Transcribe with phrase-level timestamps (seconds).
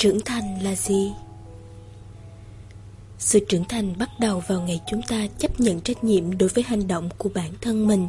[0.00, 1.12] trưởng thành là gì?
[3.18, 6.64] Sự trưởng thành bắt đầu vào ngày chúng ta chấp nhận trách nhiệm đối với
[6.64, 8.08] hành động của bản thân mình.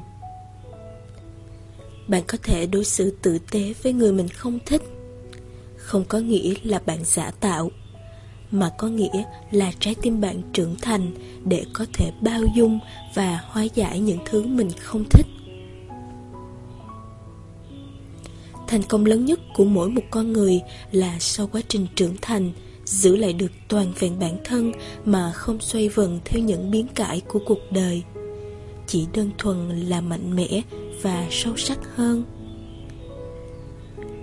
[2.08, 4.82] Bạn có thể đối xử tử tế với người mình không thích.
[5.78, 7.70] Không có nghĩa là bạn giả tạo,
[8.52, 11.12] mà có nghĩa là trái tim bạn trưởng thành
[11.46, 12.80] để có thể bao dung
[13.14, 15.28] và hóa giải những thứ mình không thích.
[18.72, 20.62] Thành công lớn nhất của mỗi một con người
[20.92, 22.52] là sau quá trình trưởng thành,
[22.86, 24.72] giữ lại được toàn vẹn bản thân
[25.06, 28.04] mà không xoay vần theo những biến cải của cuộc đời.
[28.88, 30.62] Chỉ đơn thuần là mạnh mẽ
[31.02, 32.24] và sâu sắc hơn.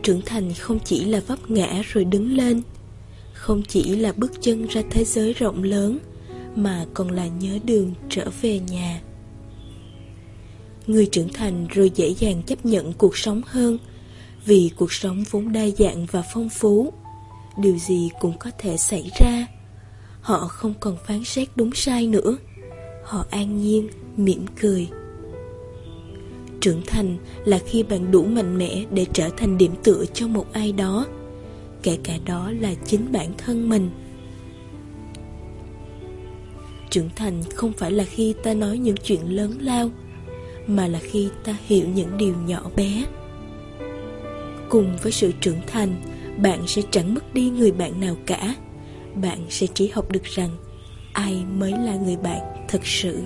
[0.02, 2.62] Trưởng thành không chỉ là vấp ngã rồi đứng lên,
[3.32, 5.98] không chỉ là bước chân ra thế giới rộng lớn,
[6.56, 9.00] mà còn là nhớ đường trở về nhà.
[10.86, 13.78] Người trưởng thành rồi dễ dàng chấp nhận cuộc sống hơn
[14.44, 16.92] vì cuộc sống vốn đa dạng và phong phú,
[17.58, 19.46] điều gì cũng có thể xảy ra.
[20.20, 22.36] Họ không còn phán xét đúng sai nữa.
[23.04, 24.88] Họ an nhiên, mỉm cười.
[26.60, 30.52] Trưởng thành là khi bạn đủ mạnh mẽ để trở thành điểm tựa cho một
[30.52, 31.06] ai đó,
[31.82, 33.90] kể cả đó là chính bản thân mình.
[36.90, 39.90] Trưởng thành không phải là khi ta nói những chuyện lớn lao,
[40.66, 43.04] mà là khi ta hiểu những điều nhỏ bé
[44.70, 46.02] cùng với sự trưởng thành,
[46.42, 48.54] bạn sẽ chẳng mất đi người bạn nào cả.
[49.14, 50.50] Bạn sẽ chỉ học được rằng
[51.12, 53.22] ai mới là người bạn thật sự.